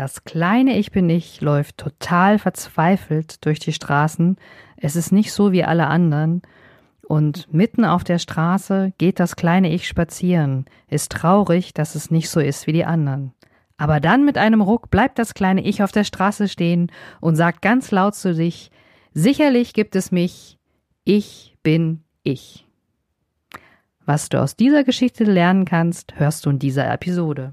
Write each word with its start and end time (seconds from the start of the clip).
Das 0.00 0.24
kleine 0.24 0.78
Ich 0.78 0.92
bin 0.92 1.10
ich 1.10 1.42
läuft 1.42 1.76
total 1.76 2.38
verzweifelt 2.38 3.44
durch 3.44 3.58
die 3.58 3.74
Straßen. 3.74 4.38
Es 4.78 4.96
ist 4.96 5.12
nicht 5.12 5.30
so 5.30 5.52
wie 5.52 5.62
alle 5.62 5.88
anderen. 5.88 6.40
Und 7.02 7.52
mitten 7.52 7.84
auf 7.84 8.02
der 8.02 8.18
Straße 8.18 8.94
geht 8.96 9.20
das 9.20 9.36
kleine 9.36 9.70
Ich 9.70 9.86
spazieren, 9.86 10.64
ist 10.88 11.12
traurig, 11.12 11.74
dass 11.74 11.96
es 11.96 12.10
nicht 12.10 12.30
so 12.30 12.40
ist 12.40 12.66
wie 12.66 12.72
die 12.72 12.86
anderen. 12.86 13.34
Aber 13.76 14.00
dann 14.00 14.24
mit 14.24 14.38
einem 14.38 14.62
Ruck 14.62 14.90
bleibt 14.90 15.18
das 15.18 15.34
kleine 15.34 15.62
Ich 15.66 15.82
auf 15.82 15.92
der 15.92 16.04
Straße 16.04 16.48
stehen 16.48 16.90
und 17.20 17.36
sagt 17.36 17.60
ganz 17.60 17.90
laut 17.90 18.14
zu 18.14 18.32
sich, 18.32 18.70
sicherlich 19.12 19.74
gibt 19.74 19.94
es 19.96 20.10
mich, 20.10 20.56
ich 21.04 21.58
bin 21.62 22.04
ich. 22.22 22.66
Was 24.06 24.30
du 24.30 24.40
aus 24.40 24.56
dieser 24.56 24.82
Geschichte 24.82 25.24
lernen 25.24 25.66
kannst, 25.66 26.18
hörst 26.18 26.46
du 26.46 26.50
in 26.50 26.58
dieser 26.58 26.90
Episode. 26.90 27.52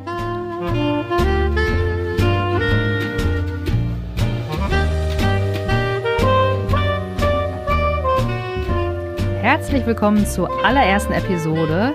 Herzlich 9.61 9.85
willkommen 9.85 10.25
zur 10.25 10.65
allerersten 10.65 11.13
Episode. 11.13 11.93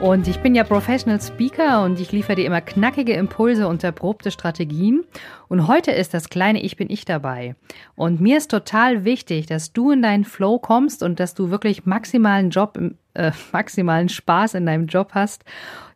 Und 0.00 0.28
ich 0.28 0.40
bin 0.40 0.54
ja 0.54 0.64
Professional 0.64 1.18
Speaker 1.18 1.82
und 1.82 1.98
ich 1.98 2.12
liefere 2.12 2.36
dir 2.36 2.44
immer 2.44 2.60
knackige 2.60 3.14
Impulse 3.14 3.68
und 3.68 3.82
erprobte 3.82 4.30
Strategien. 4.30 5.02
Und 5.48 5.66
heute 5.66 5.92
ist 5.92 6.12
das 6.12 6.28
kleine 6.28 6.60
Ich 6.60 6.76
bin 6.76 6.90
ich 6.90 7.06
dabei. 7.06 7.56
Und 7.94 8.20
mir 8.20 8.36
ist 8.36 8.50
total 8.50 9.06
wichtig, 9.06 9.46
dass 9.46 9.72
du 9.72 9.92
in 9.92 10.02
deinen 10.02 10.26
Flow 10.26 10.58
kommst 10.58 11.02
und 11.02 11.18
dass 11.18 11.32
du 11.32 11.48
wirklich 11.48 11.86
maximalen 11.86 12.50
Job, 12.50 12.78
äh, 13.14 13.32
maximalen 13.52 14.10
Spaß 14.10 14.52
in 14.52 14.66
deinem 14.66 14.86
Job 14.86 15.12
hast. 15.12 15.42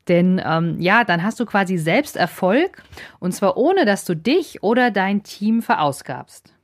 Denn 0.09 0.41
ähm, 0.43 0.77
ja, 0.81 1.05
dann 1.05 1.23
hast 1.23 1.39
du 1.39 1.45
quasi 1.45 1.77
selbst 1.77 2.17
Erfolg 2.17 2.83
und 3.19 3.33
zwar 3.33 3.59
ohne, 3.59 3.85
dass 3.85 4.07
du 4.07 4.17
dich 4.17 4.63
oder 4.63 4.91
dein 4.91 5.23
Team 5.23 5.61
verausgabst. 5.61 6.55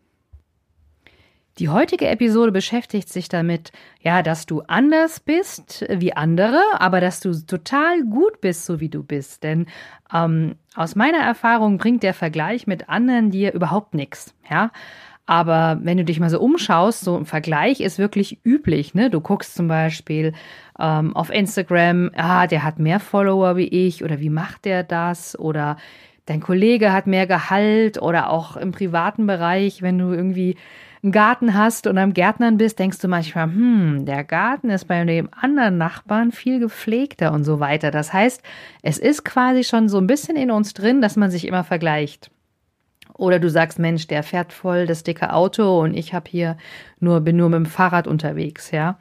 Die 1.59 1.71
heutige 1.71 2.07
Episode 2.09 2.53
beschäftigt 2.53 3.09
sich 3.09 3.31
damit, 3.31 3.73
ja, 4.03 4.23
dass 4.23 4.45
du 4.45 4.61
anders 4.67 5.21
bist 5.21 5.87
wie 5.89 6.13
andere, 6.13 6.61
aber 6.79 7.01
dass 7.01 7.21
du 7.21 7.33
total 7.33 8.05
gut 8.05 8.43
bist, 8.43 8.67
so 8.67 8.79
wie 8.79 8.91
du 8.91 9.03
bist. 9.03 9.43
Denn 9.43 9.65
ähm, 10.13 10.57
aus 10.75 10.97
meiner 10.97 11.19
Erfahrung 11.19 11.79
bringt 11.79 12.03
der 12.03 12.13
Vergleich 12.13 12.67
mit 12.67 12.91
anderen 12.91 13.31
dir 13.31 13.55
überhaupt 13.55 13.95
nichts, 13.95 14.35
ja. 14.51 14.71
Aber 15.25 15.81
wenn 15.83 15.97
du 15.97 16.05
dich 16.05 16.21
mal 16.21 16.31
so 16.31 16.41
umschaust, 16.41 17.01
so 17.01 17.17
ein 17.17 17.27
Vergleich 17.27 17.81
ist 17.81 17.99
wirklich 17.99 18.39
üblich. 18.45 18.95
Ne? 18.95 19.11
Du 19.11 19.21
guckst 19.21 19.57
zum 19.57 19.67
Beispiel 19.67 20.35
ähm, 20.79 21.17
auf 21.17 21.31
Instagram, 21.31 22.13
ah, 22.17 22.47
der 22.47 22.63
hat 22.63 22.79
mehr 22.79 23.01
Follower 23.01 23.57
wie 23.57 23.67
ich 23.67 24.05
oder 24.05 24.21
wie 24.21 24.31
macht 24.31 24.67
der 24.67 24.85
das? 24.85 25.37
Oder 25.37 25.79
dein 26.27 26.41
Kollege 26.41 26.93
hat 26.93 27.09
mehr 27.09 27.27
Gehalt 27.27 28.01
oder 28.01 28.31
auch 28.31 28.57
im 28.57 28.71
privaten 28.71 29.27
Bereich, 29.27 29.83
wenn 29.83 29.99
du 29.99 30.13
irgendwie 30.13 30.57
einen 31.07 31.13
Garten 31.13 31.55
hast 31.55 31.87
und 31.87 31.99
am 31.99 32.13
Gärtnern 32.13 32.59
bist, 32.59 32.81
denkst 32.81 32.99
du 32.99 33.07
manchmal, 33.07 33.45
hm, 33.45 34.07
der 34.07 34.25
Garten 34.25 34.71
ist 34.71 34.87
bei 34.87 35.05
dem 35.05 35.29
anderen 35.33 35.79
Nachbarn 35.79 36.33
viel 36.33 36.59
gepflegter 36.59 37.33
und 37.33 37.45
so 37.45 37.61
weiter. 37.61 37.93
Das 37.93 38.13
heißt, 38.13 38.43
es 38.83 38.99
ist 38.99 39.25
quasi 39.25 39.63
schon 39.63 39.89
so 39.89 39.99
ein 39.99 40.09
bisschen 40.09 40.37
in 40.37 40.51
uns 40.51 40.75
drin, 40.75 41.01
dass 41.01 41.15
man 41.15 41.31
sich 41.31 41.47
immer 41.47 41.63
vergleicht. 41.63 42.31
Oder 43.15 43.39
du 43.39 43.49
sagst, 43.49 43.79
Mensch, 43.79 44.09
der 44.09 44.25
fährt 44.25 44.53
voll 44.53 44.87
das 44.87 45.05
dicke 45.05 45.33
Auto 45.33 45.81
und 45.81 45.95
ich 45.95 46.13
habe 46.13 46.29
hier 46.29 46.57
nur 46.99 47.21
bin 47.21 47.37
nur 47.37 47.51
mit 47.51 47.59
dem 47.59 47.67
Fahrrad 47.67 48.09
unterwegs, 48.09 48.73
ja. 48.73 48.99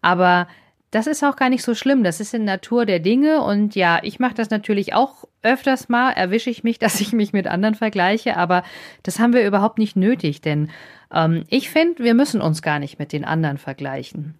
Aber 0.00 0.48
das 0.90 1.06
ist 1.06 1.22
auch 1.22 1.36
gar 1.36 1.50
nicht 1.50 1.62
so 1.62 1.74
schlimm. 1.74 2.02
Das 2.02 2.18
ist 2.18 2.34
in 2.34 2.44
Natur 2.44 2.86
der 2.86 2.98
Dinge. 2.98 3.42
Und 3.42 3.74
ja, 3.74 4.00
ich 4.02 4.18
mache 4.18 4.34
das 4.34 4.50
natürlich 4.50 4.94
auch 4.94 5.24
öfters 5.42 5.88
mal, 5.88 6.10
erwische 6.12 6.50
ich 6.50 6.64
mich, 6.64 6.78
dass 6.80 7.00
ich 7.00 7.12
mich 7.12 7.32
mit 7.32 7.46
anderen 7.46 7.74
vergleiche. 7.74 8.36
Aber 8.36 8.62
das 9.02 9.18
haben 9.18 9.32
wir 9.32 9.46
überhaupt 9.46 9.78
nicht 9.78 9.96
nötig, 9.96 10.40
denn 10.40 10.70
ähm, 11.12 11.44
ich 11.48 11.70
finde, 11.70 12.02
wir 12.04 12.14
müssen 12.14 12.40
uns 12.40 12.62
gar 12.62 12.78
nicht 12.78 12.98
mit 12.98 13.12
den 13.12 13.24
anderen 13.24 13.58
vergleichen. 13.58 14.34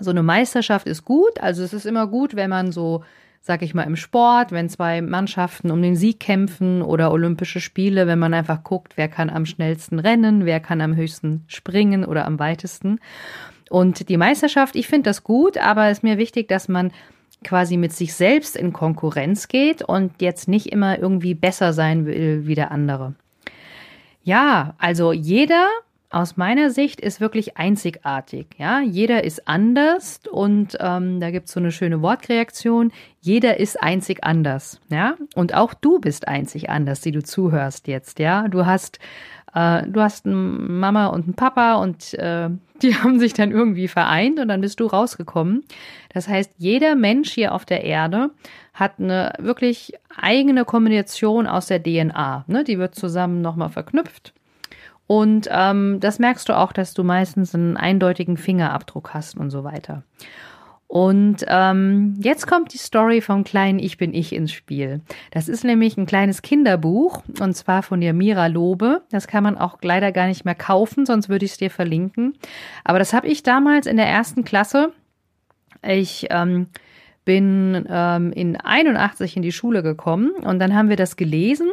So 0.00 0.10
eine 0.10 0.22
Meisterschaft 0.22 0.86
ist 0.86 1.04
gut. 1.04 1.40
Also 1.40 1.62
es 1.62 1.72
ist 1.72 1.86
immer 1.86 2.06
gut, 2.06 2.36
wenn 2.36 2.50
man 2.50 2.70
so, 2.70 3.02
sag 3.40 3.62
ich 3.62 3.74
mal, 3.74 3.82
im 3.82 3.96
Sport, 3.96 4.52
wenn 4.52 4.68
zwei 4.68 5.02
Mannschaften 5.02 5.70
um 5.70 5.82
den 5.82 5.96
Sieg 5.96 6.20
kämpfen 6.20 6.82
oder 6.82 7.10
Olympische 7.10 7.60
Spiele, 7.60 8.06
wenn 8.06 8.18
man 8.18 8.34
einfach 8.34 8.62
guckt, 8.62 8.96
wer 8.96 9.08
kann 9.08 9.30
am 9.30 9.46
schnellsten 9.46 9.98
rennen, 9.98 10.44
wer 10.44 10.60
kann 10.60 10.80
am 10.80 10.94
höchsten 10.94 11.44
springen 11.48 12.04
oder 12.04 12.26
am 12.26 12.38
weitesten. 12.38 13.00
Und 13.70 14.08
die 14.08 14.16
Meisterschaft, 14.16 14.76
ich 14.76 14.86
finde 14.86 15.10
das 15.10 15.24
gut, 15.24 15.58
aber 15.58 15.86
es 15.86 15.98
ist 15.98 16.02
mir 16.04 16.16
wichtig, 16.16 16.48
dass 16.48 16.68
man 16.68 16.92
quasi 17.44 17.76
mit 17.76 17.92
sich 17.92 18.14
selbst 18.14 18.56
in 18.56 18.72
Konkurrenz 18.72 19.48
geht 19.48 19.82
und 19.82 20.20
jetzt 20.20 20.48
nicht 20.48 20.66
immer 20.66 20.98
irgendwie 20.98 21.34
besser 21.34 21.72
sein 21.72 22.06
will 22.06 22.46
wie 22.46 22.54
der 22.54 22.70
andere. 22.70 23.14
Ja, 24.22 24.74
also 24.78 25.12
jeder 25.12 25.66
aus 26.10 26.36
meiner 26.36 26.70
Sicht 26.70 27.00
ist 27.00 27.20
wirklich 27.20 27.58
einzigartig. 27.58 28.46
Ja, 28.56 28.80
jeder 28.80 29.24
ist 29.24 29.46
anders 29.46 30.20
und 30.30 30.76
ähm, 30.80 31.20
da 31.20 31.30
gibt 31.30 31.48
es 31.48 31.52
so 31.52 31.60
eine 31.60 31.70
schöne 31.70 32.00
Wortreaktion. 32.00 32.92
Jeder 33.20 33.60
ist 33.60 33.82
einzig 33.82 34.24
anders. 34.24 34.80
Ja, 34.90 35.16
und 35.34 35.54
auch 35.54 35.74
du 35.74 35.98
bist 36.00 36.26
einzig 36.26 36.70
anders, 36.70 37.02
die 37.02 37.12
du 37.12 37.22
zuhörst 37.22 37.88
jetzt. 37.88 38.18
Ja, 38.18 38.48
du 38.48 38.64
hast 38.64 38.98
äh, 39.54 39.82
du 39.86 40.00
hast 40.00 40.26
eine 40.26 40.34
Mama 40.34 41.06
und 41.06 41.24
einen 41.24 41.34
Papa 41.34 41.76
und 41.76 42.14
äh, 42.14 42.50
die 42.82 42.94
haben 42.94 43.18
sich 43.18 43.32
dann 43.32 43.50
irgendwie 43.50 43.88
vereint 43.88 44.38
und 44.38 44.48
dann 44.48 44.60
bist 44.60 44.80
du 44.80 44.86
rausgekommen. 44.86 45.64
Das 46.12 46.28
heißt, 46.28 46.52
jeder 46.58 46.94
Mensch 46.94 47.30
hier 47.30 47.54
auf 47.54 47.64
der 47.64 47.84
Erde 47.84 48.30
hat 48.72 48.94
eine 48.98 49.32
wirklich 49.38 49.94
eigene 50.16 50.64
Kombination 50.64 51.46
aus 51.46 51.66
der 51.66 51.82
DNA. 51.82 52.44
Ne? 52.46 52.64
Die 52.64 52.78
wird 52.78 52.94
zusammen 52.94 53.40
nochmal 53.40 53.70
verknüpft. 53.70 54.32
Und 55.08 55.48
ähm, 55.50 55.98
das 56.00 56.18
merkst 56.18 56.48
du 56.48 56.56
auch, 56.56 56.72
dass 56.72 56.94
du 56.94 57.02
meistens 57.02 57.54
einen 57.54 57.76
eindeutigen 57.76 58.36
Fingerabdruck 58.36 59.14
hast 59.14 59.36
und 59.36 59.50
so 59.50 59.64
weiter. 59.64 60.02
Und 60.88 61.44
ähm, 61.48 62.14
jetzt 62.18 62.46
kommt 62.46 62.72
die 62.72 62.78
Story 62.78 63.20
vom 63.20 63.44
kleinen 63.44 63.78
Ich 63.78 63.98
bin 63.98 64.14
ich 64.14 64.34
ins 64.34 64.52
Spiel. 64.52 65.02
Das 65.30 65.46
ist 65.46 65.62
nämlich 65.62 65.98
ein 65.98 66.06
kleines 66.06 66.40
Kinderbuch 66.40 67.22
und 67.40 67.54
zwar 67.54 67.82
von 67.82 68.00
der 68.00 68.14
Mira 68.14 68.46
Lobe. 68.46 69.02
Das 69.10 69.28
kann 69.28 69.44
man 69.44 69.58
auch 69.58 69.76
leider 69.82 70.12
gar 70.12 70.26
nicht 70.26 70.46
mehr 70.46 70.54
kaufen, 70.54 71.04
sonst 71.04 71.28
würde 71.28 71.44
ich 71.44 71.52
es 71.52 71.58
dir 71.58 71.70
verlinken. 71.70 72.38
Aber 72.84 72.98
das 72.98 73.12
habe 73.12 73.28
ich 73.28 73.42
damals 73.42 73.86
in 73.86 73.98
der 73.98 74.06
ersten 74.06 74.44
Klasse. 74.44 74.92
Ich 75.86 76.28
ähm, 76.30 76.68
bin 77.26 77.86
ähm, 77.90 78.32
in 78.32 78.56
81 78.56 79.36
in 79.36 79.42
die 79.42 79.52
Schule 79.52 79.82
gekommen 79.82 80.30
und 80.40 80.58
dann 80.58 80.74
haben 80.74 80.88
wir 80.88 80.96
das 80.96 81.16
gelesen 81.16 81.68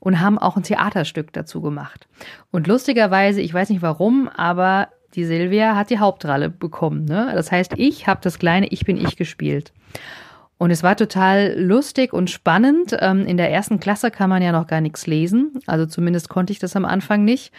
und 0.00 0.20
haben 0.20 0.38
auch 0.38 0.58
ein 0.58 0.64
Theaterstück 0.64 1.32
dazu 1.32 1.62
gemacht. 1.62 2.08
Und 2.50 2.66
lustigerweise, 2.66 3.40
ich 3.40 3.54
weiß 3.54 3.70
nicht 3.70 3.80
warum, 3.80 4.28
aber 4.28 4.88
die 5.14 5.24
Silvia 5.24 5.76
hat 5.76 5.90
die 5.90 5.98
Hauptrolle 5.98 6.50
bekommen. 6.50 7.04
Ne? 7.04 7.30
Das 7.34 7.50
heißt, 7.50 7.72
ich 7.76 8.06
habe 8.06 8.20
das 8.22 8.38
kleine 8.38 8.68
Ich 8.68 8.84
bin 8.84 8.96
ich 8.96 9.16
gespielt. 9.16 9.72
Und 10.58 10.70
es 10.70 10.82
war 10.82 10.94
total 10.94 11.58
lustig 11.58 12.12
und 12.12 12.28
spannend. 12.28 12.94
Ähm, 13.00 13.24
in 13.24 13.36
der 13.36 13.50
ersten 13.50 13.80
Klasse 13.80 14.10
kann 14.10 14.28
man 14.28 14.42
ja 14.42 14.52
noch 14.52 14.66
gar 14.66 14.80
nichts 14.82 15.06
lesen. 15.06 15.52
Also 15.66 15.86
zumindest 15.86 16.28
konnte 16.28 16.52
ich 16.52 16.58
das 16.58 16.76
am 16.76 16.84
Anfang 16.84 17.24
nicht. 17.24 17.52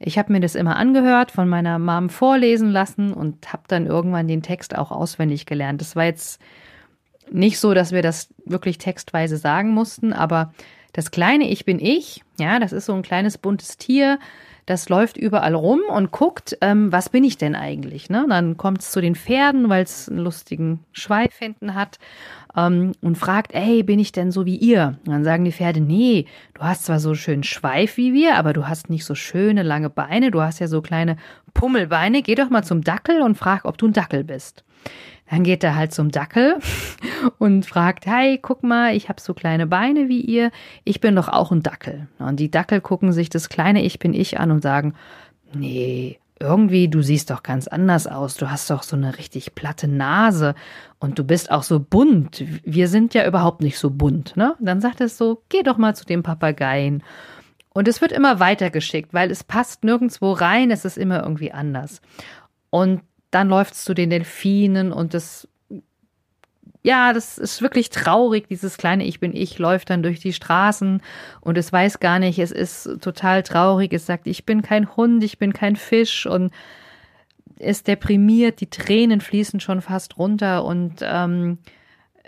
Ich 0.00 0.18
habe 0.18 0.32
mir 0.32 0.40
das 0.40 0.54
immer 0.54 0.76
angehört, 0.76 1.30
von 1.30 1.48
meiner 1.48 1.78
Mom 1.78 2.08
vorlesen 2.08 2.70
lassen 2.70 3.12
und 3.12 3.52
habe 3.52 3.62
dann 3.68 3.86
irgendwann 3.86 4.28
den 4.28 4.42
Text 4.42 4.76
auch 4.76 4.90
auswendig 4.90 5.46
gelernt. 5.46 5.80
Das 5.80 5.96
war 5.96 6.04
jetzt 6.04 6.40
nicht 7.30 7.58
so, 7.58 7.74
dass 7.74 7.92
wir 7.92 8.02
das 8.02 8.28
wirklich 8.44 8.78
textweise 8.78 9.36
sagen 9.36 9.70
mussten, 9.70 10.12
aber 10.12 10.52
das 10.92 11.10
kleine 11.10 11.48
Ich 11.48 11.64
bin 11.64 11.78
ich, 11.78 12.24
ja, 12.38 12.58
das 12.58 12.72
ist 12.72 12.86
so 12.86 12.94
ein 12.94 13.02
kleines 13.02 13.38
buntes 13.38 13.76
Tier, 13.76 14.18
das 14.68 14.90
läuft 14.90 15.16
überall 15.16 15.54
rum 15.54 15.80
und 15.88 16.10
guckt, 16.10 16.58
ähm, 16.60 16.92
was 16.92 17.08
bin 17.08 17.24
ich 17.24 17.38
denn 17.38 17.54
eigentlich? 17.54 18.10
Ne? 18.10 18.26
Dann 18.28 18.58
kommt 18.58 18.82
es 18.82 18.90
zu 18.90 19.00
den 19.00 19.14
Pferden, 19.14 19.70
weil 19.70 19.82
es 19.82 20.10
einen 20.10 20.18
lustigen 20.18 20.80
Schweif 20.92 21.38
hinten 21.38 21.74
hat 21.74 21.98
ähm, 22.54 22.92
und 23.00 23.16
fragt, 23.16 23.54
ey, 23.54 23.82
bin 23.82 23.98
ich 23.98 24.12
denn 24.12 24.30
so 24.30 24.44
wie 24.44 24.56
ihr? 24.56 24.98
Und 25.06 25.12
dann 25.12 25.24
sagen 25.24 25.46
die 25.46 25.52
Pferde, 25.52 25.80
nee, 25.80 26.26
du 26.52 26.60
hast 26.60 26.84
zwar 26.84 27.00
so 27.00 27.14
schön 27.14 27.44
Schweif 27.44 27.96
wie 27.96 28.12
wir, 28.12 28.36
aber 28.36 28.52
du 28.52 28.68
hast 28.68 28.90
nicht 28.90 29.06
so 29.06 29.14
schöne 29.14 29.62
lange 29.62 29.88
Beine, 29.88 30.30
du 30.30 30.42
hast 30.42 30.58
ja 30.58 30.68
so 30.68 30.82
kleine 30.82 31.16
Pummelbeine. 31.54 32.20
Geh 32.20 32.34
doch 32.34 32.50
mal 32.50 32.62
zum 32.62 32.82
Dackel 32.82 33.22
und 33.22 33.38
frag, 33.38 33.64
ob 33.64 33.78
du 33.78 33.86
ein 33.86 33.94
Dackel 33.94 34.22
bist. 34.22 34.64
Dann 35.30 35.42
geht 35.42 35.62
er 35.62 35.76
halt 35.76 35.92
zum 35.92 36.10
Dackel 36.10 36.58
und 37.38 37.66
fragt, 37.66 38.06
hey, 38.06 38.38
guck 38.40 38.62
mal, 38.62 38.94
ich 38.94 39.08
habe 39.08 39.20
so 39.20 39.34
kleine 39.34 39.66
Beine 39.66 40.08
wie 40.08 40.20
ihr, 40.20 40.50
ich 40.84 41.00
bin 41.00 41.16
doch 41.16 41.28
auch 41.28 41.52
ein 41.52 41.62
Dackel. 41.62 42.08
Und 42.18 42.40
die 42.40 42.50
Dackel 42.50 42.80
gucken 42.80 43.12
sich 43.12 43.28
das 43.28 43.48
kleine 43.48 43.82
Ich 43.82 43.98
bin 43.98 44.14
ich 44.14 44.40
an 44.40 44.50
und 44.50 44.62
sagen, 44.62 44.94
nee, 45.52 46.18
irgendwie, 46.40 46.88
du 46.88 47.02
siehst 47.02 47.30
doch 47.30 47.42
ganz 47.42 47.66
anders 47.66 48.06
aus. 48.06 48.36
Du 48.36 48.50
hast 48.50 48.70
doch 48.70 48.82
so 48.82 48.96
eine 48.96 49.18
richtig 49.18 49.54
platte 49.54 49.88
Nase 49.88 50.54
und 51.00 51.18
du 51.18 51.24
bist 51.24 51.50
auch 51.50 51.62
so 51.62 51.80
bunt. 51.80 52.44
Wir 52.64 52.88
sind 52.88 53.14
ja 53.14 53.26
überhaupt 53.26 53.60
nicht 53.60 53.78
so 53.78 53.90
bunt, 53.90 54.36
ne? 54.36 54.54
Dann 54.60 54.80
sagt 54.80 55.00
es 55.00 55.18
so, 55.18 55.42
geh 55.48 55.62
doch 55.62 55.78
mal 55.78 55.96
zu 55.96 56.04
dem 56.04 56.22
Papageien. 56.22 57.02
Und 57.74 57.88
es 57.88 58.00
wird 58.00 58.12
immer 58.12 58.40
weitergeschickt, 58.40 59.12
weil 59.12 59.30
es 59.30 59.44
passt 59.44 59.84
nirgendwo 59.84 60.32
rein, 60.32 60.70
es 60.70 60.84
ist 60.84 60.98
immer 60.98 61.22
irgendwie 61.22 61.52
anders. 61.52 62.00
Und 62.70 63.02
dann 63.30 63.48
läuft 63.48 63.74
es 63.74 63.84
zu 63.84 63.94
den 63.94 64.10
Delfinen 64.10 64.92
und 64.92 65.14
das 65.14 65.48
ja, 66.82 67.12
das 67.12 67.38
ist 67.38 67.60
wirklich 67.60 67.90
traurig. 67.90 68.46
Dieses 68.48 68.78
kleine 68.78 69.04
Ich 69.04 69.20
bin 69.20 69.34
ich 69.36 69.58
läuft 69.58 69.90
dann 69.90 70.02
durch 70.02 70.20
die 70.20 70.32
Straßen 70.32 71.02
und 71.40 71.58
es 71.58 71.72
weiß 71.72 72.00
gar 72.00 72.18
nicht, 72.18 72.38
es 72.38 72.52
ist 72.52 73.00
total 73.00 73.42
traurig. 73.42 73.92
Es 73.92 74.06
sagt, 74.06 74.26
ich 74.26 74.46
bin 74.46 74.62
kein 74.62 74.96
Hund, 74.96 75.22
ich 75.24 75.38
bin 75.38 75.52
kein 75.52 75.76
Fisch 75.76 76.24
und 76.26 76.52
ist 77.58 77.88
deprimiert, 77.88 78.60
die 78.60 78.70
Tränen 78.70 79.20
fließen 79.20 79.60
schon 79.60 79.82
fast 79.82 80.18
runter 80.18 80.64
und 80.64 81.00
ähm, 81.02 81.58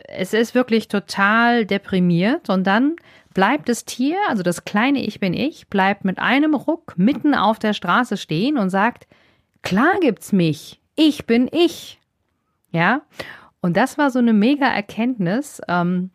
es 0.09 0.33
ist 0.33 0.55
wirklich 0.55 0.89
total 0.89 1.67
deprimiert 1.67 2.51
und 2.51 2.67
dann 2.67 2.97
bleibt 3.33 3.69
das 3.69 3.85
Tier, 3.85 4.17
also 4.29 4.43
das 4.43 4.65
kleine 4.65 5.05
Ich 5.05 5.21
bin 5.21 5.35
ich, 5.35 5.69
bleibt 5.69 6.05
mit 6.05 6.19
einem 6.19 6.55
Ruck 6.55 6.95
mitten 6.97 7.35
auf 7.35 7.59
der 7.59 7.75
Straße 7.75 8.17
stehen 8.17 8.59
und 8.59 8.71
sagt, 8.71 9.07
klar 9.63 9.95
gibt's 10.01 10.33
mich, 10.33 10.80
ich 11.01 11.25
bin 11.25 11.49
ich. 11.51 11.99
Ja, 12.73 13.03
und 13.63 13.77
das 13.77 13.97
war 13.99 14.11
so 14.11 14.19
eine 14.19 14.33
mega 14.33 14.67
Erkenntnis, 14.67 15.61
ähm, 15.67 16.11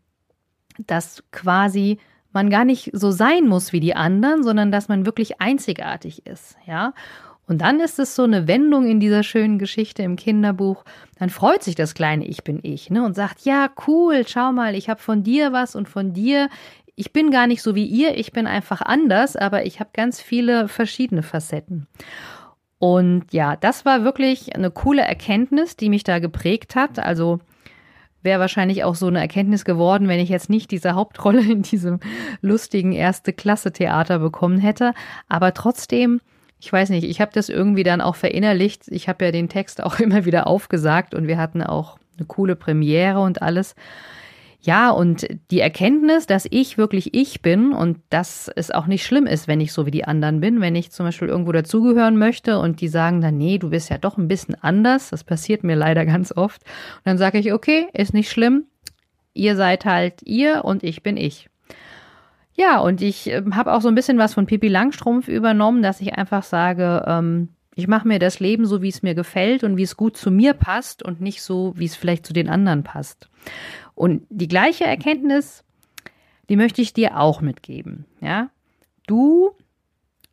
dass 0.78 1.24
quasi 1.32 1.98
man 2.32 2.50
gar 2.50 2.66
nicht 2.66 2.92
so 2.94 3.12
sein 3.12 3.48
muss 3.48 3.74
wie 3.74 3.80
die 3.80 3.96
anderen, 3.96 4.44
sondern 4.44 4.72
dass 4.72 4.88
man 4.88 5.06
wirklich 5.06 5.42
einzigartig 5.42 6.26
ist, 6.28 6.58
ja. 6.68 6.94
Und 7.48 7.62
dann 7.62 7.80
ist 7.80 8.00
es 8.00 8.16
so 8.16 8.24
eine 8.24 8.48
Wendung 8.48 8.88
in 8.88 9.00
dieser 9.00 9.22
schönen 9.22 9.60
Geschichte 9.60 10.02
im 10.02 10.16
Kinderbuch. 10.16 10.84
Dann 11.20 11.30
freut 11.30 11.62
sich 11.62 11.76
das 11.76 11.94
kleine 11.94 12.26
Ich 12.26 12.44
bin 12.44 12.60
ich, 12.64 12.90
ne, 12.90 13.06
und 13.06 13.16
sagt, 13.16 13.42
ja, 13.42 13.70
cool, 13.88 14.24
schau 14.28 14.52
mal, 14.52 14.76
ich 14.76 14.90
habe 14.90 15.00
von 15.00 15.24
dir 15.24 15.54
was 15.54 15.76
und 15.76 15.88
von 15.88 16.14
dir. 16.14 16.50
Ich 16.96 17.14
bin 17.14 17.30
gar 17.30 17.46
nicht 17.46 17.62
so 17.62 17.76
wie 17.76 17.86
ihr, 17.86 18.18
ich 18.18 18.32
bin 18.32 18.48
einfach 18.48 18.82
anders, 18.82 19.36
aber 19.36 19.66
ich 19.66 19.80
habe 19.80 19.92
ganz 19.94 20.22
viele 20.22 20.68
verschiedene 20.68 21.24
Facetten. 21.24 21.88
Und 22.86 23.26
ja, 23.32 23.56
das 23.56 23.84
war 23.84 24.04
wirklich 24.04 24.56
eine 24.56 24.70
coole 24.70 25.02
Erkenntnis, 25.02 25.76
die 25.76 25.90
mich 25.90 26.04
da 26.04 26.20
geprägt 26.20 26.76
hat. 26.76 27.00
Also 27.00 27.40
wäre 28.22 28.40
wahrscheinlich 28.40 28.84
auch 28.84 28.94
so 28.94 29.08
eine 29.08 29.20
Erkenntnis 29.20 29.66
geworden, 29.66 30.08
wenn 30.08 30.20
ich 30.20 30.30
jetzt 30.30 30.52
nicht 30.52 30.70
diese 30.70 30.94
Hauptrolle 30.94 31.42
in 31.42 31.64
diesem 31.64 32.00
lustigen 32.42 32.92
erste 32.92 33.34
Klasse 33.34 33.72
Theater 33.74 34.20
bekommen 34.20 34.60
hätte. 34.60 34.94
Aber 35.28 35.56
trotzdem, 35.56 36.22
ich 36.60 36.72
weiß 36.72 36.90
nicht, 36.92 37.06
ich 37.06 37.22
habe 37.22 37.32
das 37.34 37.50
irgendwie 37.50 37.82
dann 37.82 38.02
auch 38.02 38.16
verinnerlicht. 38.16 38.88
Ich 38.90 39.10
habe 39.10 39.26
ja 39.26 39.32
den 39.32 39.50
Text 39.50 39.82
auch 39.82 39.98
immer 40.00 40.26
wieder 40.26 40.46
aufgesagt 40.46 41.16
und 41.16 41.26
wir 41.26 41.40
hatten 41.40 41.64
auch 41.64 41.98
eine 42.20 42.28
coole 42.28 42.56
Premiere 42.56 43.20
und 43.20 43.42
alles. 43.42 43.74
Ja, 44.66 44.90
und 44.90 45.28
die 45.52 45.60
Erkenntnis, 45.60 46.26
dass 46.26 46.48
ich 46.50 46.76
wirklich 46.76 47.14
ich 47.14 47.44
bin 47.44 47.72
und 47.72 48.00
dass 48.10 48.50
es 48.56 48.72
auch 48.72 48.88
nicht 48.88 49.06
schlimm 49.06 49.28
ist, 49.28 49.48
wenn 49.48 49.62
ich 49.62 49.72
so 49.72 49.86
wie 49.86 49.92
die 49.92 50.06
anderen 50.06 50.40
bin, 50.40 50.60
wenn 50.60 50.74
ich 50.74 50.90
zum 50.90 51.06
Beispiel 51.06 51.28
irgendwo 51.28 51.52
dazugehören 51.52 52.18
möchte 52.18 52.58
und 52.58 52.82
die 52.82 52.88
sagen 52.88 53.22
dann, 53.22 53.38
nee, 53.38 53.60
du 53.60 53.70
bist 53.70 53.92
ja 53.92 54.00
doch 54.00 54.18
ein 54.18 54.28
bisschen 54.28 54.56
anders, 54.56 55.12
das 55.12 55.24
passiert 55.24 55.64
mir 55.64 55.76
leider 55.76 56.04
ganz 56.08 56.36
oft. 56.36 56.64
Und 56.64 57.02
dann 57.06 57.20
sage 57.20 57.38
ich, 57.38 57.54
okay, 57.54 57.90
ist 57.94 58.16
nicht 58.16 58.32
schlimm, 58.32 58.64
ihr 59.36 59.56
seid 59.56 59.86
halt 59.86 60.24
ihr 60.24 60.66
und 60.66 60.84
ich 60.84 61.04
bin 61.04 61.16
ich. 61.16 61.48
Ja, 62.56 62.80
und 62.80 63.04
ich 63.04 63.30
äh, 63.30 63.44
habe 63.52 63.72
auch 63.72 63.82
so 63.82 63.88
ein 63.88 63.96
bisschen 63.96 64.18
was 64.18 64.34
von 64.34 64.48
Pipi 64.48 64.68
Langstrumpf 64.68 65.28
übernommen, 65.28 65.84
dass 65.84 66.02
ich 66.02 66.16
einfach 66.16 66.42
sage, 66.42 67.04
ähm, 67.06 67.50
ich 67.76 67.88
mache 67.88 68.08
mir 68.08 68.18
das 68.18 68.40
Leben 68.40 68.66
so, 68.66 68.82
wie 68.82 68.90
es 68.90 69.04
mir 69.04 69.14
gefällt 69.14 69.64
und 69.64 69.78
wie 69.78 69.84
es 69.84 69.96
gut 69.96 70.18
zu 70.18 70.32
mir 70.32 70.54
passt 70.54 71.04
und 71.04 71.22
nicht 71.22 71.44
so, 71.44 71.74
wie 71.76 71.86
es 71.86 71.96
vielleicht 71.96 72.26
zu 72.26 72.34
den 72.34 72.50
anderen 72.50 72.84
passt. 72.84 73.30
Und 73.96 74.28
die 74.30 74.48
gleiche 74.48 74.84
Erkenntnis, 74.84 75.64
die 76.50 76.58
möchte 76.58 76.82
ich 76.82 76.94
dir 76.94 77.18
auch 77.20 77.42
mitgeben. 77.42 78.06
Ja, 78.22 78.50
du, 79.08 79.52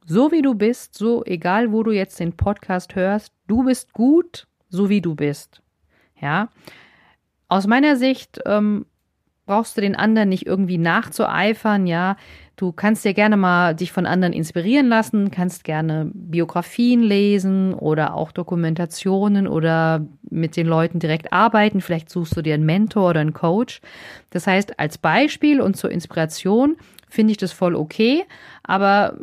so 0.05 0.33
wie 0.33 0.43
du 0.43 0.55
bist, 0.55 0.95
so 0.95 1.25
egal, 1.25 1.73
wo 1.73 1.83
du 1.83 1.93
jetzt 1.93 2.21
den 2.21 2.37
Podcast 2.37 2.95
hörst, 2.95 3.33
du 3.47 3.65
bist 3.65 3.93
gut, 3.93 4.47
so 4.69 4.89
wie 4.89 5.01
du 5.01 5.15
bist. 5.15 5.63
Ja, 6.21 6.51
aus 7.49 7.67
meiner 7.67 7.97
Sicht 7.97 8.41
ähm, 8.47 8.87
brauchst 9.47 9.77
du 9.77 9.81
den 9.81 9.97
anderen 9.97 10.29
nicht 10.29 10.47
irgendwie 10.47 10.79
nachzueifern. 10.79 11.87
Ja, 11.87 12.17
Du 12.63 12.71
kannst 12.71 13.05
dir 13.05 13.15
gerne 13.15 13.37
mal 13.37 13.75
dich 13.75 13.93
von 13.93 14.07
anderen 14.07 14.33
inspirieren 14.33 14.87
lassen, 14.89 15.31
kannst 15.31 15.65
gerne 15.65 16.11
Biografien 16.13 17.03
lesen 17.03 17.73
oder 17.73 18.15
auch 18.15 18.31
Dokumentationen 18.31 19.49
oder 19.49 20.07
mit 20.31 20.57
den 20.57 20.67
Leuten 20.67 20.99
direkt 20.99 21.33
arbeiten. 21.33 21.81
Vielleicht 21.81 22.11
suchst 22.11 22.37
du 22.37 22.43
dir 22.43 22.55
einen 22.55 22.67
Mentor 22.67 23.11
oder 23.11 23.21
einen 23.21 23.33
Coach. 23.33 23.81
Das 24.31 24.47
heißt, 24.47 24.79
als 24.79 24.99
Beispiel 24.99 25.61
und 25.61 25.77
zur 25.77 25.91
Inspiration 25.91 26.77
finde 27.09 27.33
ich 27.33 27.39
das 27.39 27.53
voll 27.53 27.75
okay, 27.75 28.23
aber 28.63 29.17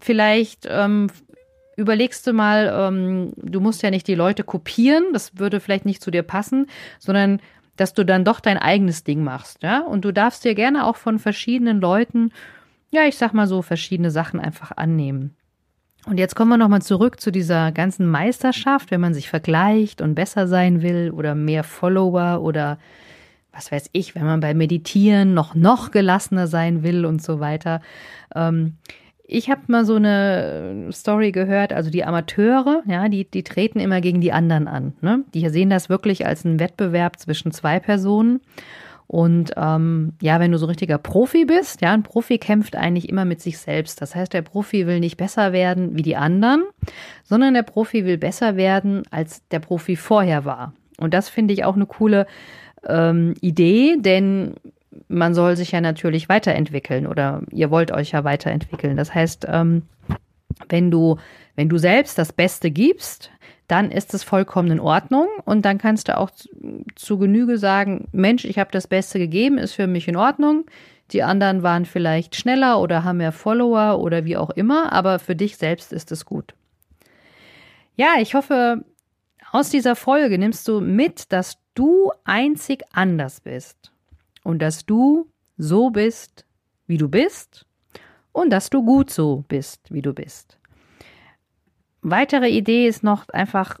vielleicht 0.00 0.66
ähm, 0.68 1.08
überlegst 1.76 2.26
du 2.26 2.32
mal, 2.32 2.72
ähm, 2.74 3.32
du 3.36 3.60
musst 3.60 3.82
ja 3.82 3.90
nicht 3.90 4.08
die 4.08 4.14
Leute 4.14 4.42
kopieren, 4.42 5.04
das 5.12 5.38
würde 5.38 5.60
vielleicht 5.60 5.86
nicht 5.86 6.02
zu 6.02 6.10
dir 6.10 6.22
passen, 6.22 6.66
sondern 6.98 7.40
dass 7.80 7.94
du 7.94 8.04
dann 8.04 8.24
doch 8.24 8.40
dein 8.40 8.58
eigenes 8.58 9.04
Ding 9.04 9.24
machst, 9.24 9.62
ja? 9.62 9.80
Und 9.80 10.04
du 10.04 10.12
darfst 10.12 10.44
dir 10.44 10.54
gerne 10.54 10.86
auch 10.86 10.96
von 10.96 11.18
verschiedenen 11.18 11.80
Leuten 11.80 12.30
ja, 12.90 13.04
ich 13.06 13.16
sag 13.16 13.34
mal 13.34 13.46
so, 13.46 13.62
verschiedene 13.62 14.10
Sachen 14.10 14.40
einfach 14.40 14.72
annehmen. 14.76 15.36
Und 16.06 16.18
jetzt 16.18 16.34
kommen 16.34 16.50
wir 16.50 16.56
nochmal 16.56 16.82
zurück 16.82 17.20
zu 17.20 17.30
dieser 17.30 17.72
ganzen 17.72 18.06
Meisterschaft, 18.06 18.90
wenn 18.90 19.00
man 19.00 19.14
sich 19.14 19.28
vergleicht 19.28 20.00
und 20.00 20.14
besser 20.14 20.48
sein 20.48 20.82
will 20.82 21.10
oder 21.10 21.34
mehr 21.34 21.62
Follower 21.62 22.40
oder 22.40 22.78
was 23.52 23.70
weiß 23.70 23.90
ich, 23.92 24.14
wenn 24.14 24.24
man 24.24 24.40
bei 24.40 24.54
Meditieren 24.54 25.34
noch, 25.34 25.54
noch 25.54 25.90
gelassener 25.90 26.46
sein 26.46 26.82
will 26.82 27.04
und 27.04 27.22
so 27.22 27.40
weiter. 27.40 27.82
Ähm, 28.34 28.76
ich 29.32 29.48
habe 29.48 29.60
mal 29.68 29.84
so 29.84 29.94
eine 29.94 30.88
Story 30.90 31.30
gehört, 31.30 31.72
also 31.72 31.88
die 31.88 32.04
Amateure, 32.04 32.82
ja, 32.86 33.08
die, 33.08 33.24
die 33.24 33.44
treten 33.44 33.78
immer 33.78 34.00
gegen 34.00 34.20
die 34.20 34.32
anderen 34.32 34.66
an. 34.66 34.92
Ne? 35.02 35.24
Die 35.34 35.48
sehen 35.48 35.70
das 35.70 35.88
wirklich 35.88 36.26
als 36.26 36.44
einen 36.44 36.58
Wettbewerb 36.58 37.18
zwischen 37.18 37.52
zwei 37.52 37.78
Personen. 37.78 38.40
Und 39.06 39.52
ähm, 39.56 40.14
ja, 40.20 40.40
wenn 40.40 40.50
du 40.50 40.58
so 40.58 40.66
richtiger 40.66 40.98
Profi 40.98 41.44
bist, 41.44 41.80
ja, 41.80 41.92
ein 41.92 42.02
Profi 42.02 42.38
kämpft 42.38 42.74
eigentlich 42.74 43.08
immer 43.08 43.24
mit 43.24 43.40
sich 43.40 43.58
selbst. 43.58 44.02
Das 44.02 44.16
heißt, 44.16 44.32
der 44.32 44.42
Profi 44.42 44.86
will 44.86 44.98
nicht 45.00 45.16
besser 45.16 45.52
werden 45.52 45.96
wie 45.96 46.02
die 46.02 46.16
anderen, 46.16 46.64
sondern 47.22 47.54
der 47.54 47.62
Profi 47.62 48.04
will 48.04 48.18
besser 48.18 48.56
werden, 48.56 49.02
als 49.10 49.46
der 49.48 49.60
Profi 49.60 49.94
vorher 49.96 50.44
war. 50.44 50.74
Und 50.98 51.14
das 51.14 51.28
finde 51.28 51.54
ich 51.54 51.64
auch 51.64 51.76
eine 51.76 51.86
coole 51.86 52.26
ähm, 52.86 53.34
Idee, 53.40 53.96
denn 53.98 54.54
man 55.08 55.34
soll 55.34 55.56
sich 55.56 55.72
ja 55.72 55.80
natürlich 55.80 56.28
weiterentwickeln 56.28 57.06
oder 57.06 57.42
ihr 57.50 57.70
wollt 57.70 57.92
euch 57.92 58.12
ja 58.12 58.24
weiterentwickeln. 58.24 58.96
Das 58.96 59.14
heißt, 59.14 59.46
ähm, 59.48 59.82
wenn 60.68 60.90
du, 60.90 61.16
wenn 61.56 61.68
du 61.68 61.78
selbst 61.78 62.18
das 62.18 62.32
Beste 62.32 62.70
gibst, 62.70 63.30
dann 63.68 63.92
ist 63.92 64.14
es 64.14 64.24
vollkommen 64.24 64.70
in 64.72 64.80
Ordnung 64.80 65.28
und 65.44 65.64
dann 65.64 65.78
kannst 65.78 66.08
du 66.08 66.18
auch 66.18 66.30
zu, 66.30 66.48
zu 66.96 67.18
Genüge 67.18 67.56
sagen, 67.56 68.08
Mensch, 68.10 68.44
ich 68.44 68.58
habe 68.58 68.72
das 68.72 68.88
Beste 68.88 69.18
gegeben, 69.18 69.58
ist 69.58 69.74
für 69.74 69.86
mich 69.86 70.08
in 70.08 70.16
Ordnung. 70.16 70.64
Die 71.12 71.22
anderen 71.22 71.62
waren 71.62 71.86
vielleicht 71.86 72.34
schneller 72.34 72.80
oder 72.80 73.04
haben 73.04 73.18
mehr 73.18 73.32
Follower 73.32 74.00
oder 74.00 74.24
wie 74.24 74.36
auch 74.36 74.50
immer, 74.50 74.92
aber 74.92 75.18
für 75.18 75.36
dich 75.36 75.56
selbst 75.56 75.92
ist 75.92 76.10
es 76.10 76.24
gut. 76.24 76.54
Ja, 77.96 78.14
ich 78.20 78.34
hoffe, 78.34 78.84
aus 79.52 79.70
dieser 79.70 79.94
Folge 79.94 80.38
nimmst 80.38 80.66
du 80.66 80.80
mit, 80.80 81.32
dass 81.32 81.58
du 81.74 82.10
einzig 82.24 82.82
anders 82.92 83.40
bist 83.40 83.92
und 84.44 84.60
dass 84.60 84.86
du 84.86 85.28
so 85.56 85.90
bist, 85.90 86.44
wie 86.86 86.96
du 86.96 87.08
bist 87.08 87.66
und 88.32 88.50
dass 88.50 88.70
du 88.70 88.84
gut 88.84 89.10
so 89.10 89.44
bist, 89.48 89.92
wie 89.92 90.02
du 90.02 90.12
bist. 90.12 90.58
Weitere 92.02 92.48
Idee 92.48 92.86
ist 92.86 93.02
noch 93.02 93.28
einfach, 93.28 93.78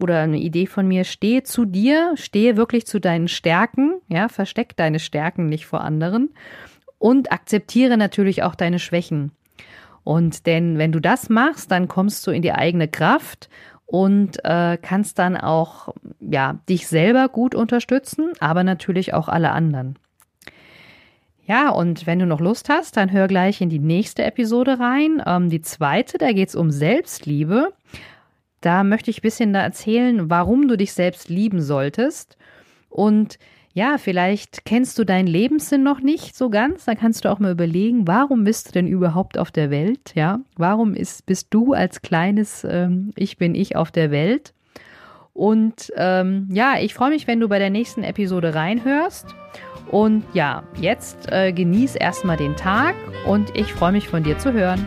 oder 0.00 0.20
eine 0.20 0.38
Idee 0.38 0.66
von 0.66 0.88
mir, 0.88 1.04
stehe 1.04 1.44
zu 1.44 1.64
dir, 1.64 2.12
stehe 2.16 2.56
wirklich 2.56 2.86
zu 2.86 3.00
deinen 3.00 3.28
Stärken, 3.28 4.00
ja, 4.08 4.28
versteck 4.28 4.76
deine 4.76 4.98
Stärken 4.98 5.46
nicht 5.46 5.66
vor 5.66 5.82
anderen 5.82 6.34
und 6.98 7.32
akzeptiere 7.32 7.96
natürlich 7.96 8.42
auch 8.42 8.54
deine 8.54 8.78
Schwächen. 8.78 9.30
Und 10.02 10.46
denn 10.46 10.76
wenn 10.78 10.92
du 10.92 11.00
das 11.00 11.30
machst, 11.30 11.70
dann 11.70 11.88
kommst 11.88 12.26
du 12.26 12.30
in 12.30 12.42
die 12.42 12.52
eigene 12.52 12.88
Kraft 12.88 13.48
und 13.86 14.44
äh, 14.44 14.78
kannst 14.80 15.18
dann 15.18 15.36
auch 15.36 15.94
ja 16.20 16.58
dich 16.68 16.86
selber 16.88 17.28
gut 17.28 17.54
unterstützen, 17.54 18.32
aber 18.40 18.64
natürlich 18.64 19.14
auch 19.14 19.28
alle 19.28 19.50
anderen. 19.50 19.98
Ja, 21.46 21.68
und 21.68 22.06
wenn 22.06 22.18
du 22.18 22.26
noch 22.26 22.40
Lust 22.40 22.70
hast, 22.70 22.96
dann 22.96 23.12
hör 23.12 23.28
gleich 23.28 23.60
in 23.60 23.68
die 23.68 23.78
nächste 23.78 24.24
Episode 24.24 24.80
rein. 24.80 25.22
Ähm, 25.26 25.50
die 25.50 25.60
zweite, 25.60 26.16
da 26.16 26.32
geht 26.32 26.48
es 26.48 26.54
um 26.54 26.70
Selbstliebe. 26.70 27.72
da 28.62 28.82
möchte 28.82 29.10
ich 29.10 29.18
ein 29.18 29.22
bisschen 29.22 29.52
da 29.52 29.60
erzählen, 29.60 30.30
warum 30.30 30.68
du 30.68 30.76
dich 30.76 30.94
selbst 30.94 31.28
lieben 31.28 31.60
solltest. 31.60 32.38
Und 32.88 33.38
ja, 33.76 33.98
vielleicht 33.98 34.64
kennst 34.64 35.00
du 35.00 35.04
deinen 35.04 35.26
Lebenssinn 35.26 35.82
noch 35.82 36.00
nicht 36.00 36.36
so 36.36 36.48
ganz. 36.48 36.84
Dann 36.84 36.96
kannst 36.96 37.24
du 37.24 37.28
auch 37.28 37.40
mal 37.40 37.50
überlegen, 37.50 38.06
warum 38.06 38.44
bist 38.44 38.68
du 38.68 38.72
denn 38.72 38.86
überhaupt 38.86 39.36
auf 39.36 39.50
der 39.50 39.68
Welt? 39.68 40.14
Ja, 40.14 40.38
warum 40.56 40.94
ist, 40.94 41.26
bist 41.26 41.48
du 41.50 41.72
als 41.72 42.00
kleines 42.00 42.64
ähm, 42.64 43.10
Ich 43.16 43.36
bin 43.36 43.56
ich 43.56 43.74
auf 43.74 43.90
der 43.90 44.12
Welt? 44.12 44.54
Und 45.32 45.92
ähm, 45.96 46.46
ja, 46.52 46.74
ich 46.80 46.94
freue 46.94 47.10
mich, 47.10 47.26
wenn 47.26 47.40
du 47.40 47.48
bei 47.48 47.58
der 47.58 47.70
nächsten 47.70 48.04
Episode 48.04 48.54
reinhörst. 48.54 49.34
Und 49.90 50.22
ja, 50.34 50.62
jetzt 50.80 51.32
äh, 51.32 51.52
genieß 51.52 51.96
erstmal 51.96 52.36
den 52.36 52.54
Tag 52.54 52.94
und 53.26 53.56
ich 53.56 53.72
freue 53.72 53.92
mich 53.92 54.08
von 54.08 54.22
dir 54.22 54.38
zu 54.38 54.52
hören. 54.52 54.86